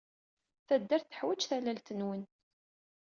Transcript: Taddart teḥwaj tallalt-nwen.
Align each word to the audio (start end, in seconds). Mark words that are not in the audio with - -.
Taddart 0.67 1.07
teḥwaj 1.07 1.41
tallalt-nwen. 1.45 2.23